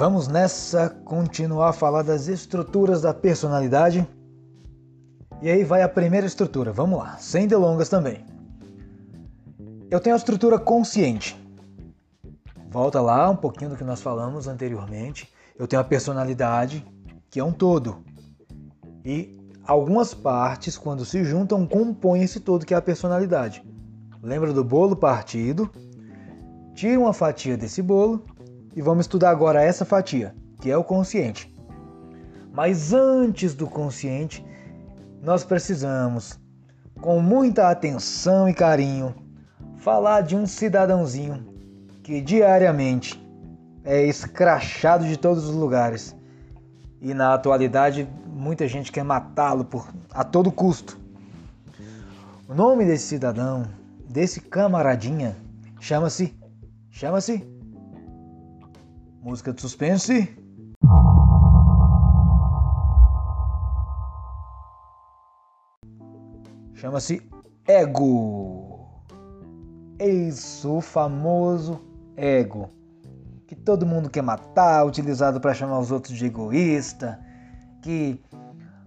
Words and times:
Vamos 0.00 0.28
nessa 0.28 0.88
continuar 1.04 1.68
a 1.68 1.72
falar 1.74 2.00
das 2.00 2.26
estruturas 2.26 3.02
da 3.02 3.12
personalidade. 3.12 4.08
E 5.42 5.50
aí 5.50 5.62
vai 5.62 5.82
a 5.82 5.88
primeira 5.90 6.26
estrutura. 6.26 6.72
Vamos 6.72 6.98
lá, 6.98 7.18
sem 7.18 7.46
delongas 7.46 7.90
também. 7.90 8.24
Eu 9.90 10.00
tenho 10.00 10.16
a 10.16 10.16
estrutura 10.16 10.58
consciente. 10.58 11.38
Volta 12.70 12.98
lá 13.02 13.28
um 13.28 13.36
pouquinho 13.36 13.72
do 13.72 13.76
que 13.76 13.84
nós 13.84 14.00
falamos 14.00 14.48
anteriormente. 14.48 15.30
Eu 15.54 15.68
tenho 15.68 15.82
a 15.82 15.84
personalidade, 15.84 16.82
que 17.28 17.38
é 17.38 17.44
um 17.44 17.52
todo. 17.52 17.98
E 19.04 19.38
algumas 19.66 20.14
partes, 20.14 20.78
quando 20.78 21.04
se 21.04 21.22
juntam, 21.24 21.66
compõem 21.66 22.22
esse 22.22 22.40
todo 22.40 22.64
que 22.64 22.72
é 22.72 22.76
a 22.78 22.80
personalidade. 22.80 23.62
Lembra 24.22 24.50
do 24.50 24.64
bolo 24.64 24.96
partido? 24.96 25.70
Tira 26.74 26.98
uma 26.98 27.12
fatia 27.12 27.54
desse 27.54 27.82
bolo 27.82 28.29
e 28.74 28.82
vamos 28.82 29.04
estudar 29.04 29.30
agora 29.30 29.62
essa 29.62 29.84
fatia, 29.84 30.34
que 30.60 30.70
é 30.70 30.76
o 30.76 30.84
consciente. 30.84 31.52
Mas 32.52 32.92
antes 32.92 33.54
do 33.54 33.66
consciente, 33.66 34.44
nós 35.22 35.44
precisamos, 35.44 36.38
com 37.00 37.20
muita 37.20 37.70
atenção 37.70 38.48
e 38.48 38.54
carinho, 38.54 39.14
falar 39.78 40.22
de 40.22 40.36
um 40.36 40.46
cidadãozinho 40.46 41.46
que 42.02 42.20
diariamente 42.20 43.20
é 43.84 44.04
escrachado 44.04 45.06
de 45.06 45.16
todos 45.16 45.48
os 45.48 45.54
lugares 45.54 46.14
e 47.00 47.14
na 47.14 47.34
atualidade 47.34 48.08
muita 48.26 48.68
gente 48.68 48.92
quer 48.92 49.04
matá-lo 49.04 49.64
por 49.64 49.88
a 50.12 50.22
todo 50.22 50.52
custo. 50.52 50.98
O 52.48 52.54
nome 52.54 52.84
desse 52.84 53.06
cidadão, 53.06 53.64
desse 54.08 54.40
camaradinha, 54.40 55.36
chama-se 55.80 56.34
chama-se 56.90 57.46
música 59.20 59.52
de 59.52 59.60
suspense. 59.60 60.34
Chama-se 66.74 67.22
ego. 67.66 68.88
Isso, 69.98 70.78
o 70.78 70.80
famoso 70.80 71.80
ego. 72.16 72.70
Que 73.46 73.54
todo 73.54 73.84
mundo 73.84 74.08
quer 74.08 74.22
matar, 74.22 74.86
utilizado 74.86 75.40
para 75.40 75.52
chamar 75.52 75.78
os 75.78 75.90
outros 75.90 76.16
de 76.16 76.24
egoísta. 76.26 77.20
Que 77.82 78.18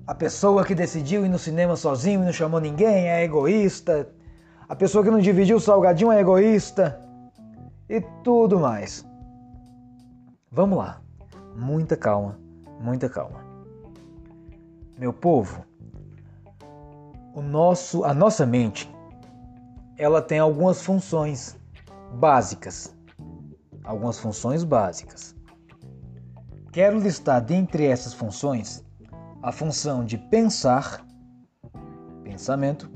a 0.07 0.15
pessoa 0.15 0.65
que 0.65 0.73
decidiu 0.73 1.25
ir 1.25 1.29
no 1.29 1.37
cinema 1.37 1.75
sozinho 1.75 2.23
e 2.23 2.25
não 2.25 2.33
chamou 2.33 2.59
ninguém 2.59 3.09
é 3.09 3.23
egoísta. 3.23 4.09
A 4.67 4.75
pessoa 4.75 5.03
que 5.03 5.11
não 5.11 5.19
dividiu 5.19 5.57
o 5.57 5.61
salgadinho 5.61 6.11
é 6.11 6.19
egoísta. 6.19 6.99
E 7.87 8.01
tudo 8.23 8.59
mais. 8.59 9.05
Vamos 10.55 10.77
lá. 10.77 11.01
Muita 11.55 11.97
calma, 11.97 12.39
muita 12.79 13.09
calma. 13.09 13.43
Meu 14.99 15.11
povo, 15.11 15.65
o 17.33 17.41
nosso, 17.41 18.03
a 18.03 18.13
nossa 18.13 18.45
mente, 18.45 18.87
ela 19.97 20.21
tem 20.21 20.37
algumas 20.37 20.83
funções 20.83 21.57
básicas. 22.13 22.95
Algumas 23.83 24.19
funções 24.19 24.63
básicas. 24.63 25.35
Quero 26.71 26.99
listar 26.99 27.43
dentre 27.43 27.87
essas 27.87 28.13
funções 28.13 28.85
a 29.41 29.51
função 29.51 30.05
de 30.05 30.19
pensar, 30.19 31.03
pensamento, 32.23 32.91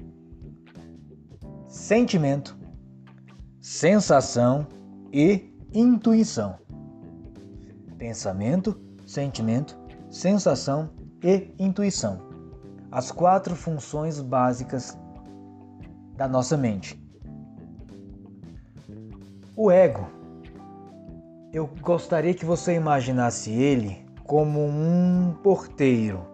sentimento, 1.67 2.55
sensação 3.59 4.67
e 5.11 5.51
intuição. 5.73 6.66
Pensamento, 7.97 8.79
sentimento, 9.05 9.77
sensação 10.09 10.89
e 11.23 11.51
intuição 11.59 12.27
as 12.91 13.11
quatro 13.11 13.55
funções 13.55 14.21
básicas 14.21 14.97
da 16.15 16.27
nossa 16.27 16.57
mente. 16.57 16.99
O 19.55 19.71
ego, 19.71 20.07
eu 21.51 21.69
gostaria 21.81 22.33
que 22.33 22.45
você 22.45 22.73
imaginasse 22.73 23.51
ele 23.51 24.05
como 24.23 24.65
um 24.65 25.33
porteiro, 25.43 26.25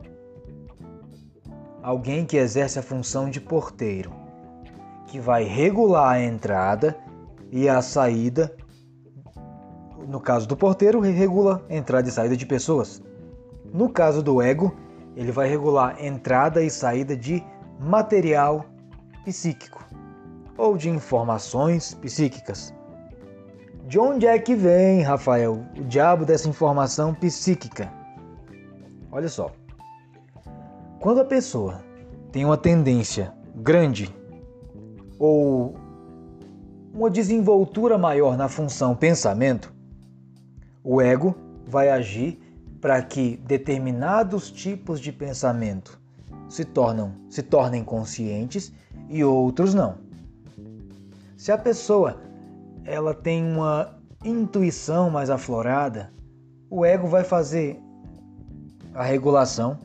alguém 1.82 2.26
que 2.26 2.38
exerce 2.38 2.80
a 2.80 2.84
função 2.84 3.30
de 3.30 3.40
porteiro, 3.40 4.12
que 5.08 5.20
vai 5.20 5.44
regular 5.44 6.14
a 6.14 6.24
entrada 6.24 6.98
e 7.52 7.70
a 7.70 7.82
saída. 7.82 8.56
No 10.14 10.22
caso 10.22 10.48
do 10.48 10.56
porteiro, 10.56 11.00
regula 11.00 11.66
entrada 11.68 12.08
e 12.08 12.12
saída 12.12 12.38
de 12.38 12.46
pessoas. 12.46 13.02
No 13.74 13.90
caso 13.90 14.22
do 14.22 14.44
ego, 14.44 14.72
ele 15.16 15.32
vai 15.32 15.50
regular 15.50 15.96
entrada 16.00 16.62
e 16.62 16.70
saída 16.70 17.18
de 17.18 17.44
material 17.80 18.64
psíquico 19.26 19.84
ou 20.56 20.78
de 20.78 20.88
informações 20.88 21.96
psíquicas. 21.96 22.72
De 23.88 23.98
onde 23.98 24.28
é 24.28 24.38
que 24.38 24.54
vem, 24.54 25.02
Rafael, 25.02 25.66
o 25.76 25.84
diabo 25.84 26.26
dessa 26.26 26.48
informação 26.48 27.16
psíquica? 27.16 27.92
Olha 29.12 29.28
só. 29.28 29.50
Quando 31.00 31.22
a 31.22 31.26
pessoa 31.26 31.84
tem 32.32 32.46
uma 32.46 32.56
tendência 32.56 33.34
grande 33.56 34.16
ou 35.18 35.74
uma 36.94 37.10
desenvoltura 37.10 37.98
maior 37.98 38.38
na 38.38 38.48
função 38.48 38.96
pensamento, 38.96 39.73
o 40.84 41.02
ego 41.02 41.36
vai 41.66 41.90
agir 41.90 42.40
para 42.82 43.02
que 43.02 43.38
determinados 43.38 44.52
tipos 44.52 45.00
de 45.00 45.12
pensamento 45.12 46.00
se 46.50 46.66
tornam 46.66 47.14
se 47.30 47.42
tornem 47.42 47.84
conscientes 47.84 48.74
e 49.10 49.24
outros 49.24 49.74
não. 49.74 49.96
Se 51.38 51.52
a 51.52 51.58
pessoa 51.58 52.22
ela 52.86 53.14
tem 53.14 53.44
uma 53.44 53.98
intuição 54.24 55.10
mais 55.10 55.30
aflorada, 55.30 56.12
o 56.70 56.86
ego 56.86 57.08
vai 57.08 57.24
fazer 57.24 57.80
a 58.94 59.04
regulação 59.04 59.78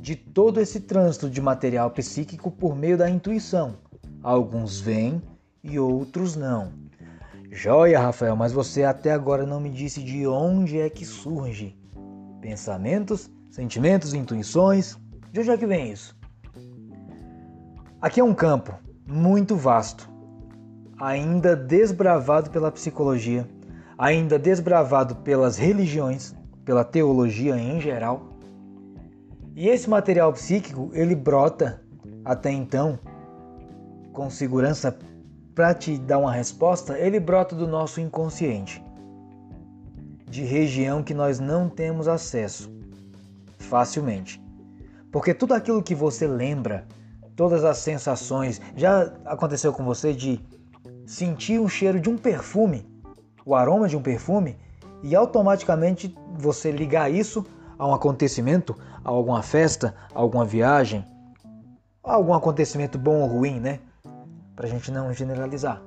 de 0.00 0.16
todo 0.16 0.60
esse 0.60 0.80
trânsito 0.80 1.28
de 1.28 1.40
material 1.40 1.90
psíquico 1.90 2.50
por 2.50 2.74
meio 2.74 2.96
da 2.96 3.08
intuição. 3.08 3.76
Alguns 4.22 4.80
vêm 4.80 5.22
e 5.62 5.78
outros 5.78 6.36
não. 6.36 6.72
Joia, 7.52 7.98
Rafael, 7.98 8.36
mas 8.36 8.52
você 8.52 8.84
até 8.84 9.10
agora 9.10 9.44
não 9.44 9.60
me 9.60 9.70
disse 9.70 10.00
de 10.02 10.24
onde 10.24 10.78
é 10.78 10.88
que 10.88 11.04
surge 11.04 11.76
pensamentos, 12.40 13.28
sentimentos, 13.50 14.14
intuições. 14.14 14.96
De 15.32 15.40
onde 15.40 15.50
é 15.50 15.56
que 15.56 15.66
vem 15.66 15.90
isso? 15.90 16.16
Aqui 18.00 18.20
é 18.20 18.24
um 18.24 18.32
campo 18.32 18.72
muito 19.04 19.56
vasto, 19.56 20.08
ainda 20.96 21.56
desbravado 21.56 22.50
pela 22.50 22.70
psicologia, 22.70 23.46
ainda 23.98 24.38
desbravado 24.38 25.16
pelas 25.16 25.58
religiões, 25.58 26.32
pela 26.64 26.84
teologia 26.84 27.56
em 27.56 27.80
geral. 27.80 28.22
E 29.56 29.68
esse 29.68 29.90
material 29.90 30.32
psíquico, 30.32 30.88
ele 30.94 31.16
brota 31.16 31.82
até 32.24 32.52
então 32.52 32.96
com 34.12 34.30
segurança 34.30 34.96
para 35.60 35.74
te 35.74 35.98
dar 35.98 36.16
uma 36.16 36.32
resposta, 36.32 36.98
ele 36.98 37.20
brota 37.20 37.54
do 37.54 37.68
nosso 37.68 38.00
inconsciente 38.00 38.82
de 40.26 40.42
região 40.42 41.02
que 41.02 41.12
nós 41.12 41.38
não 41.38 41.68
temos 41.68 42.08
acesso 42.08 42.72
facilmente. 43.58 44.42
Porque 45.12 45.34
tudo 45.34 45.52
aquilo 45.52 45.82
que 45.82 45.94
você 45.94 46.26
lembra, 46.26 46.86
todas 47.36 47.62
as 47.62 47.76
sensações, 47.76 48.58
já 48.74 49.12
aconteceu 49.26 49.70
com 49.70 49.84
você 49.84 50.14
de 50.14 50.42
sentir 51.04 51.58
o 51.58 51.68
cheiro 51.68 52.00
de 52.00 52.08
um 52.08 52.16
perfume, 52.16 52.88
o 53.44 53.54
aroma 53.54 53.86
de 53.86 53.98
um 53.98 54.02
perfume, 54.02 54.56
e 55.02 55.14
automaticamente 55.14 56.16
você 56.38 56.72
ligar 56.72 57.12
isso 57.12 57.44
a 57.78 57.86
um 57.86 57.92
acontecimento, 57.92 58.74
a 59.04 59.10
alguma 59.10 59.42
festa, 59.42 59.94
a 60.14 60.20
alguma 60.20 60.46
viagem, 60.46 61.04
a 62.02 62.14
algum 62.14 62.32
acontecimento 62.32 62.98
bom 62.98 63.20
ou 63.20 63.26
ruim, 63.26 63.60
né? 63.60 63.80
Pra 64.60 64.68
gente 64.68 64.92
não 64.92 65.10
generalizar. 65.10 65.82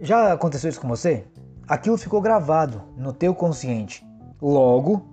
Já 0.00 0.32
aconteceu 0.32 0.70
isso 0.70 0.80
com 0.80 0.88
você? 0.88 1.26
aquilo 1.68 1.98
ficou 1.98 2.22
gravado 2.22 2.80
no 2.96 3.12
teu 3.12 3.34
consciente. 3.34 4.02
Logo, 4.40 5.06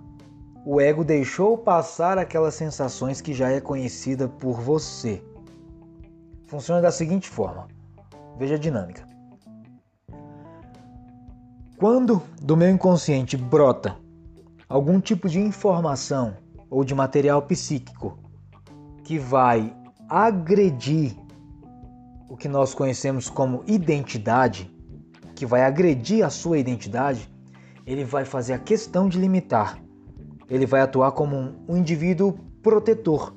o 0.64 0.80
ego 0.80 1.04
deixou 1.04 1.58
passar 1.58 2.16
aquelas 2.16 2.54
sensações 2.54 3.20
que 3.20 3.34
já 3.34 3.50
é 3.50 3.60
conhecida 3.60 4.26
por 4.26 4.62
você. 4.62 5.22
Funciona 6.46 6.80
da 6.80 6.90
seguinte 6.90 7.28
forma: 7.28 7.68
veja 8.38 8.54
a 8.54 8.58
dinâmica. 8.58 9.06
Quando 11.78 12.22
do 12.40 12.56
meu 12.56 12.70
inconsciente 12.70 13.36
brota 13.36 13.94
algum 14.70 14.98
tipo 14.98 15.28
de 15.28 15.38
informação 15.38 16.34
ou 16.70 16.82
de 16.82 16.94
material 16.94 17.42
psíquico 17.42 18.18
que 19.04 19.18
vai 19.18 19.76
agredir 20.08 21.21
o 22.32 22.36
que 22.36 22.48
nós 22.48 22.72
conhecemos 22.72 23.28
como 23.28 23.62
identidade, 23.66 24.74
que 25.34 25.44
vai 25.44 25.64
agredir 25.64 26.24
a 26.24 26.30
sua 26.30 26.56
identidade, 26.56 27.30
ele 27.86 28.06
vai 28.06 28.24
fazer 28.24 28.54
a 28.54 28.58
questão 28.58 29.06
de 29.06 29.18
limitar. 29.18 29.78
Ele 30.48 30.64
vai 30.64 30.80
atuar 30.80 31.12
como 31.12 31.52
um, 31.68 31.76
indivíduo 31.76 32.32
protetor. 32.62 33.34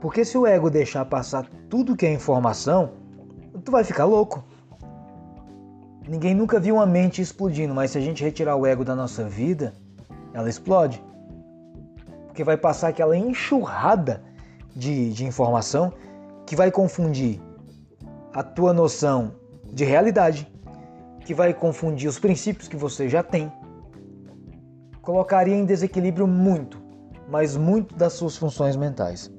Porque 0.00 0.24
se 0.24 0.38
o 0.38 0.46
ego 0.46 0.70
deixar 0.70 1.04
passar 1.06 1.48
tudo 1.68 1.96
que 1.96 2.06
é 2.06 2.12
informação, 2.12 2.92
tu 3.64 3.72
vai 3.72 3.82
ficar 3.82 4.04
louco. 4.04 4.44
Ninguém 6.08 6.32
nunca 6.32 6.60
viu 6.60 6.76
uma 6.76 6.86
mente 6.86 7.20
explodindo, 7.20 7.74
mas 7.74 7.90
se 7.90 7.98
a 7.98 8.00
gente 8.00 8.22
retirar 8.22 8.54
o 8.54 8.64
ego 8.64 8.84
da 8.84 8.94
nossa 8.94 9.24
vida, 9.24 9.72
ela 10.32 10.48
explode. 10.48 11.02
Porque 12.28 12.44
vai 12.44 12.56
passar 12.56 12.86
aquela 12.86 13.16
enxurrada 13.16 14.22
de, 14.76 15.12
de 15.12 15.24
informação 15.24 15.92
que 16.46 16.54
vai 16.54 16.70
confundir 16.70 17.44
a 18.36 18.42
tua 18.42 18.74
noção 18.74 19.32
de 19.64 19.82
realidade, 19.82 20.46
que 21.24 21.32
vai 21.32 21.54
confundir 21.54 22.06
os 22.06 22.18
princípios 22.18 22.68
que 22.68 22.76
você 22.76 23.08
já 23.08 23.22
tem, 23.22 23.50
colocaria 25.00 25.56
em 25.56 25.64
desequilíbrio 25.64 26.26
muito, 26.26 26.78
mas 27.30 27.56
muito 27.56 27.94
das 27.96 28.12
suas 28.12 28.36
funções 28.36 28.76
mentais. 28.76 29.32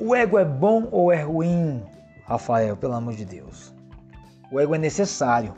O 0.00 0.14
ego 0.14 0.38
é 0.38 0.44
bom 0.46 0.88
ou 0.90 1.12
é 1.12 1.20
ruim, 1.20 1.82
Rafael, 2.24 2.78
pelo 2.78 2.94
amor 2.94 3.12
de 3.12 3.26
Deus? 3.26 3.74
O 4.50 4.58
ego 4.58 4.74
é 4.74 4.78
necessário. 4.78 5.52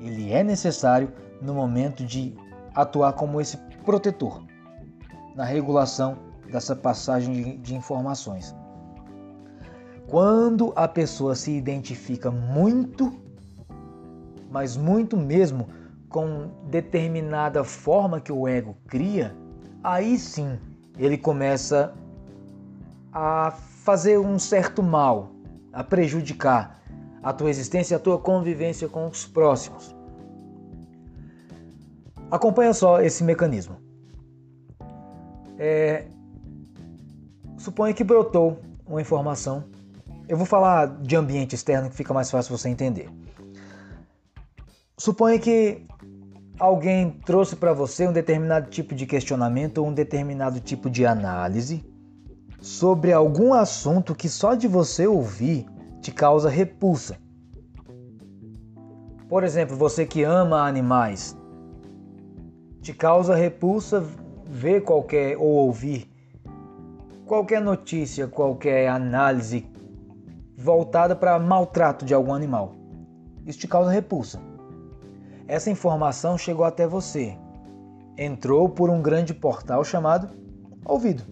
Ele 0.00 0.32
é 0.32 0.42
necessário 0.42 1.12
no 1.42 1.52
momento 1.52 2.02
de 2.02 2.34
atuar 2.74 3.12
como 3.12 3.42
esse 3.42 3.58
protetor 3.84 4.42
na 5.34 5.44
regulação 5.44 6.16
dessa 6.50 6.74
passagem 6.74 7.60
de, 7.60 7.74
informações. 7.74 8.54
Quando 10.08 10.72
a 10.76 10.86
pessoa 10.86 11.34
se 11.34 11.50
identifica 11.50 12.30
muito, 12.30 13.12
mas 14.50 14.76
muito 14.76 15.16
mesmo, 15.16 15.68
com 16.08 16.48
determinada 16.70 17.64
forma 17.64 18.20
que 18.20 18.32
o 18.32 18.46
ego 18.46 18.76
cria, 18.86 19.36
aí 19.82 20.16
sim 20.16 20.58
ele 20.96 21.18
começa 21.18 21.92
a 23.12 23.50
fazer 23.50 24.18
um 24.18 24.38
certo 24.38 24.82
mal, 24.82 25.30
a 25.72 25.82
prejudicar 25.82 26.80
a 27.22 27.32
tua 27.32 27.50
existência 27.50 27.94
e 27.94 27.96
a 27.96 27.98
tua 27.98 28.18
convivência 28.18 28.88
com 28.88 29.08
os 29.08 29.26
próximos. 29.26 29.94
Acompanha 32.30 32.72
só 32.72 33.00
esse 33.00 33.24
mecanismo. 33.24 33.76
É, 35.58 36.06
suponha 37.58 37.92
que 37.92 38.04
brotou 38.04 38.60
uma 38.86 39.00
informação. 39.00 39.64
Eu 40.28 40.36
vou 40.36 40.46
falar 40.46 40.86
de 41.02 41.14
ambiente 41.14 41.54
externo 41.54 41.88
que 41.88 41.94
fica 41.94 42.12
mais 42.12 42.30
fácil 42.30 42.56
você 42.56 42.68
entender. 42.68 43.08
Suponha 44.98 45.38
que 45.38 45.86
alguém 46.58 47.10
trouxe 47.24 47.54
para 47.54 47.72
você 47.72 48.08
um 48.08 48.12
determinado 48.12 48.68
tipo 48.68 48.94
de 48.94 49.06
questionamento 49.06 49.78
ou 49.78 49.86
um 49.86 49.92
determinado 49.92 50.58
tipo 50.58 50.90
de 50.90 51.06
análise 51.06 51.84
sobre 52.60 53.12
algum 53.12 53.54
assunto 53.54 54.14
que 54.14 54.28
só 54.28 54.54
de 54.54 54.66
você 54.66 55.06
ouvir 55.06 55.66
te 56.00 56.10
causa 56.10 56.48
repulsa. 56.48 57.16
Por 59.28 59.44
exemplo, 59.44 59.76
você 59.76 60.06
que 60.06 60.24
ama 60.24 60.66
animais, 60.66 61.36
te 62.80 62.92
causa 62.92 63.34
repulsa 63.34 64.04
ver 64.44 64.82
qualquer 64.82 65.36
ou 65.36 65.46
ouvir 65.46 66.10
qualquer 67.26 67.60
notícia, 67.60 68.26
qualquer 68.26 68.88
análise 68.88 69.66
voltada 70.66 71.14
para 71.14 71.38
maltrato 71.38 72.04
de 72.04 72.12
algum 72.12 72.34
animal. 72.34 72.72
Isso 73.46 73.60
te 73.60 73.68
causa 73.68 73.88
repulsa. 73.88 74.40
Essa 75.46 75.70
informação 75.70 76.36
chegou 76.36 76.64
até 76.64 76.88
você. 76.88 77.38
Entrou 78.18 78.68
por 78.68 78.90
um 78.90 79.00
grande 79.00 79.32
portal 79.32 79.84
chamado 79.84 80.28
ouvido. 80.84 81.22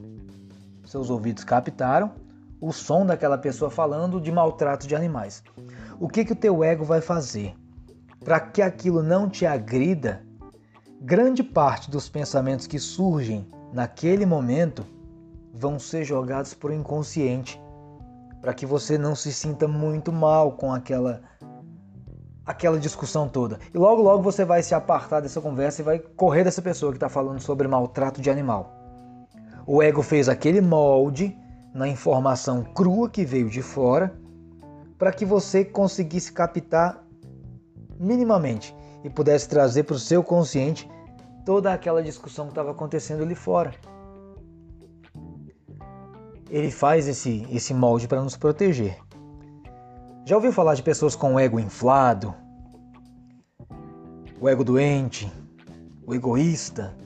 Seus 0.84 1.10
ouvidos 1.10 1.42
captaram 1.42 2.12
o 2.60 2.72
som 2.72 3.04
daquela 3.04 3.36
pessoa 3.36 3.72
falando 3.72 4.20
de 4.20 4.30
maltrato 4.30 4.86
de 4.86 4.94
animais. 4.94 5.42
O 5.98 6.08
que 6.08 6.24
que 6.24 6.32
o 6.32 6.36
teu 6.36 6.62
ego 6.62 6.84
vai 6.84 7.00
fazer? 7.00 7.56
Para 8.24 8.38
que 8.38 8.62
aquilo 8.62 9.02
não 9.02 9.28
te 9.28 9.44
agrida, 9.44 10.22
grande 11.00 11.42
parte 11.42 11.90
dos 11.90 12.08
pensamentos 12.08 12.68
que 12.68 12.78
surgem 12.78 13.48
naquele 13.72 14.24
momento 14.24 14.86
vão 15.52 15.76
ser 15.76 16.04
jogados 16.04 16.54
para 16.54 16.70
o 16.70 16.74
inconsciente, 16.74 17.60
para 18.44 18.52
que 18.52 18.66
você 18.66 18.98
não 18.98 19.14
se 19.14 19.32
sinta 19.32 19.66
muito 19.66 20.12
mal 20.12 20.52
com 20.52 20.70
aquela 20.70 21.22
aquela 22.44 22.78
discussão 22.78 23.26
toda. 23.26 23.58
E 23.72 23.78
logo 23.78 24.02
logo 24.02 24.22
você 24.22 24.44
vai 24.44 24.62
se 24.62 24.74
apartar 24.74 25.20
dessa 25.20 25.40
conversa 25.40 25.80
e 25.80 25.84
vai 25.84 25.98
correr 25.98 26.44
dessa 26.44 26.60
pessoa 26.60 26.92
que 26.92 26.98
está 26.98 27.08
falando 27.08 27.40
sobre 27.40 27.66
maltrato 27.66 28.20
de 28.20 28.28
animal. 28.28 28.70
O 29.66 29.82
ego 29.82 30.02
fez 30.02 30.28
aquele 30.28 30.60
molde 30.60 31.34
na 31.72 31.88
informação 31.88 32.62
crua 32.62 33.08
que 33.08 33.24
veio 33.24 33.48
de 33.48 33.62
fora 33.62 34.14
para 34.98 35.10
que 35.10 35.24
você 35.24 35.64
conseguisse 35.64 36.30
captar 36.30 37.02
minimamente 37.98 38.76
e 39.02 39.08
pudesse 39.08 39.48
trazer 39.48 39.84
para 39.84 39.96
o 39.96 39.98
seu 39.98 40.22
consciente 40.22 40.86
toda 41.46 41.72
aquela 41.72 42.02
discussão 42.02 42.44
que 42.44 42.52
estava 42.52 42.72
acontecendo 42.72 43.22
ali 43.22 43.34
fora 43.34 43.72
ele 46.50 46.70
faz 46.70 47.08
esse, 47.08 47.46
esse 47.50 47.72
molde 47.72 48.06
para 48.06 48.22
nos 48.22 48.36
proteger. 48.36 48.98
Já 50.24 50.36
ouviu 50.36 50.52
falar 50.52 50.74
de 50.74 50.82
pessoas 50.82 51.14
com 51.14 51.34
o 51.34 51.38
ego 51.38 51.60
inflado, 51.60 52.34
o 54.40 54.48
ego 54.48 54.64
doente, 54.64 55.30
o 56.06 56.14
egoísta? 56.14 56.96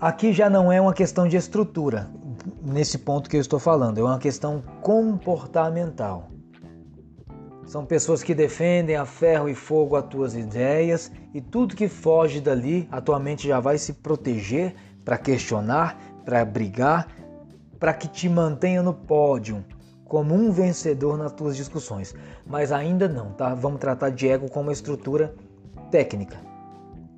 Aqui 0.00 0.32
já 0.32 0.50
não 0.50 0.70
é 0.70 0.80
uma 0.80 0.92
questão 0.92 1.26
de 1.28 1.36
estrutura, 1.36 2.10
nesse 2.62 2.98
ponto 2.98 3.28
que 3.28 3.36
eu 3.36 3.40
estou 3.40 3.58
falando, 3.58 3.98
é 3.98 4.02
uma 4.02 4.18
questão 4.18 4.62
comportamental. 4.82 6.30
São 7.66 7.84
pessoas 7.84 8.22
que 8.22 8.34
defendem 8.34 8.96
a 8.96 9.06
ferro 9.06 9.48
e 9.48 9.54
fogo 9.54 9.96
as 9.96 10.06
tuas 10.06 10.34
ideias 10.34 11.10
e 11.32 11.40
tudo 11.40 11.74
que 11.74 11.88
foge 11.88 12.40
dali, 12.40 12.88
a 12.90 13.00
tua 13.00 13.18
mente 13.18 13.48
já 13.48 13.60
vai 13.60 13.78
se 13.78 13.94
proteger 13.94 14.74
para 15.04 15.18
questionar, 15.18 15.98
para 16.24 16.44
brigar, 16.44 17.08
para 17.78 17.92
que 17.92 18.08
te 18.08 18.28
mantenha 18.28 18.82
no 18.82 18.94
pódio 18.94 19.64
como 20.04 20.34
um 20.34 20.52
vencedor 20.52 21.18
nas 21.18 21.32
tuas 21.32 21.56
discussões. 21.56 22.14
Mas 22.46 22.72
ainda 22.72 23.08
não, 23.08 23.32
tá? 23.32 23.54
Vamos 23.54 23.80
tratar 23.80 24.10
de 24.10 24.28
ego 24.28 24.50
como 24.50 24.68
uma 24.68 24.72
estrutura 24.72 25.34
técnica. 25.90 26.36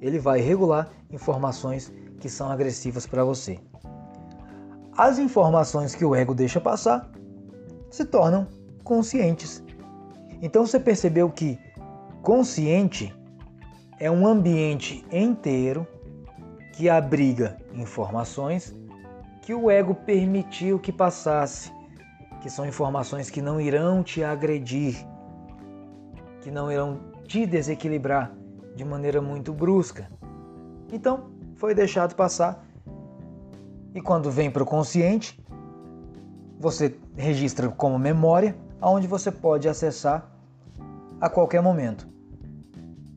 Ele 0.01 0.19
vai 0.19 0.41
regular 0.41 0.89
informações 1.11 1.93
que 2.21 2.29
são 2.29 2.51
agressivas 2.51 3.07
para 3.07 3.25
você. 3.25 3.59
As 4.97 5.19
informações 5.19 5.95
que 5.95 6.05
o 6.05 6.15
ego 6.15 6.35
deixa 6.35 6.61
passar 6.61 7.11
se 7.91 8.05
tornam 8.05 8.47
conscientes. 8.83 9.63
Então 10.41 10.67
você 10.67 10.81
percebeu 10.81 11.31
que 11.31 11.59
consciente 12.23 13.15
é 13.99 14.11
um 14.11 14.27
ambiente 14.27 15.05
inteiro 15.13 15.87
que 16.73 16.89
abriga 16.89 17.57
informações 17.75 18.75
que 19.47 19.55
o 19.55 19.71
ego 19.71 19.95
permitiu 19.95 20.77
que 20.77 20.91
passasse, 20.91 21.73
que 22.43 22.51
são 22.51 22.67
informações 22.67 23.31
que 23.31 23.41
não 23.41 23.61
irão 23.61 24.03
te 24.03 24.25
agredir, 24.25 25.07
que 26.41 26.51
não 26.51 26.71
irão 26.71 26.99
te 27.29 27.47
desequilibrar 27.47 28.35
de 28.75 28.85
maneira 28.85 29.23
muito 29.23 29.53
brusca. 29.53 30.11
Então, 30.93 31.31
foi 31.55 31.77
deixado 31.77 32.17
passar. 32.17 32.67
E 33.95 34.01
quando 34.01 34.33
vem 34.33 34.51
para 34.51 34.65
o 34.65 34.67
consciente, 34.67 35.41
você 36.59 36.99
registra 37.17 37.69
como 37.69 37.97
memória, 38.01 38.57
aonde 38.81 39.07
você 39.07 39.31
pode 39.31 39.69
acessar 39.69 40.29
a 41.21 41.31
qualquer 41.31 41.63
momento. 41.63 42.09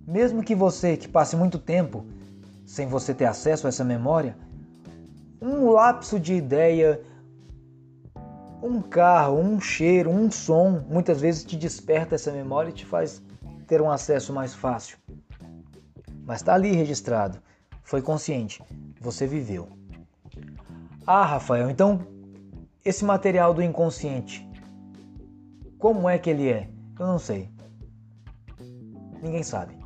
Mesmo 0.08 0.44
que 0.44 0.54
você 0.54 0.96
que 0.96 1.08
passe 1.08 1.36
muito 1.36 1.58
tempo 1.58 2.06
sem 2.64 2.86
você 2.86 3.16
ter 3.16 3.26
acesso 3.26 3.66
a 3.66 3.70
essa 3.70 3.84
memória, 3.84 4.38
um 5.42 5.70
lapso 5.70 6.20
de 6.20 6.34
ideia, 6.34 7.02
um 8.62 8.82
carro, 8.82 9.40
um 9.40 9.60
cheiro, 9.60 10.10
um 10.10 10.30
som, 10.30 10.84
muitas 10.88 11.22
vezes 11.22 11.44
te 11.44 11.56
desperta 11.56 12.16
essa 12.16 12.32
memória 12.32 12.70
e 12.70 12.74
te 12.74 12.86
faz 12.86 13.22
ter 13.68 13.82
um 13.82 13.90
acesso 13.90 14.34
mais 14.34 14.54
fácil. 14.54 14.98
Mas 16.26 16.42
está 16.42 16.54
ali 16.54 16.72
registrado, 16.72 17.42
foi 17.84 18.02
consciente, 18.02 18.62
você 19.00 19.26
viveu. 19.26 19.70
Ah, 21.08 21.26
Rafael, 21.26 21.70
então 21.70 22.02
esse 22.84 23.04
material 23.06 23.54
do 23.54 23.64
inconsciente, 23.64 24.48
como 25.78 26.10
é 26.10 26.18
que 26.18 26.30
ele 26.30 26.50
é? 26.50 26.70
Eu 27.00 27.08
não 27.08 27.20
sei. 27.20 27.50
Ninguém 29.22 29.44
sabe. 29.44 29.78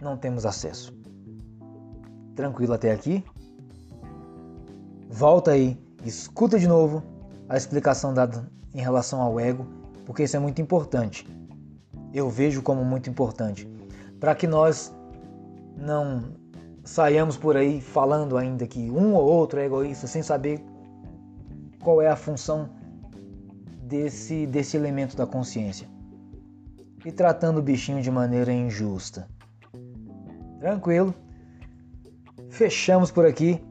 Não 0.00 0.16
temos 0.16 0.46
acesso. 0.46 0.96
Tranquilo 2.34 2.72
até 2.74 2.92
aqui? 2.92 3.24
Volta 5.08 5.52
aí, 5.52 5.78
escuta 6.04 6.58
de 6.58 6.68
novo 6.68 7.02
a 7.48 7.56
explicação 7.56 8.12
dada 8.12 8.46
em 8.74 8.80
relação 8.80 9.22
ao 9.22 9.40
ego, 9.40 9.66
porque 10.04 10.22
isso 10.22 10.36
é 10.36 10.38
muito 10.38 10.60
importante. 10.60 11.26
eu 12.12 12.30
vejo 12.30 12.62
como 12.62 12.84
muito 12.84 13.10
importante, 13.10 13.68
para 14.18 14.34
que 14.34 14.46
nós 14.46 14.94
não 15.76 16.32
saiamos 16.84 17.36
por 17.36 17.56
aí 17.56 17.80
falando 17.80 18.36
ainda 18.36 18.66
que 18.66 18.90
um 18.90 19.14
ou 19.14 19.24
outro 19.24 19.60
é 19.60 19.66
egoísta 19.66 20.06
sem 20.06 20.22
saber 20.22 20.64
qual 21.82 22.00
é 22.00 22.08
a 22.08 22.16
função 22.16 22.70
desse, 23.82 24.46
desse 24.46 24.76
elemento 24.76 25.16
da 25.16 25.26
consciência 25.26 25.88
e 27.04 27.12
tratando 27.12 27.58
o 27.58 27.62
bichinho 27.62 28.02
de 28.02 28.10
maneira 28.10 28.52
injusta. 28.52 29.28
Tranquilo? 30.60 31.14
Fechamos 32.50 33.10
por 33.10 33.24
aqui. 33.24 33.62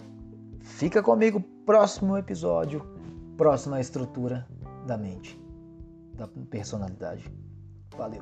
Fica 0.78 1.02
comigo 1.02 1.42
próximo 1.66 2.16
episódio, 2.20 2.86
próxima 3.36 3.82
estrutura 3.82 4.48
da 4.86 4.96
mente, 4.96 5.36
da 6.14 6.28
personalidade. 6.52 7.26
Valeu. 7.98 8.22